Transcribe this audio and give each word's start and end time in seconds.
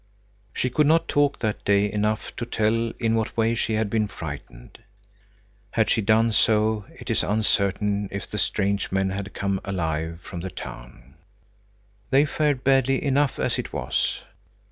She 0.51 0.71
could 0.71 0.87
not 0.87 1.07
talk 1.07 1.37
that 1.41 1.63
day 1.63 1.91
enough 1.91 2.35
to 2.37 2.45
tell 2.47 2.89
in 2.99 3.13
what 3.13 3.37
way 3.37 3.53
she 3.53 3.73
had 3.73 3.87
been 3.87 4.07
frightened. 4.07 4.79
Had 5.73 5.91
she 5.91 6.01
done 6.01 6.31
so, 6.31 6.85
it 6.97 7.11
is 7.11 7.21
uncertain 7.21 8.09
if 8.11 8.25
the 8.27 8.39
strange 8.39 8.91
men 8.91 9.11
had 9.11 9.35
come 9.35 9.61
alive 9.63 10.19
from 10.21 10.39
the 10.39 10.49
town. 10.49 11.13
They 12.09 12.25
fared 12.25 12.63
badly 12.63 13.03
enough 13.03 13.37
as 13.37 13.59
it 13.59 13.71
was. 13.73 14.21